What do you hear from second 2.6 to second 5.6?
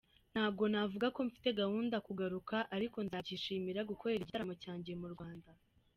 ariko nzabyishimira gukorera igitaramo cyanjye mu Rwanda.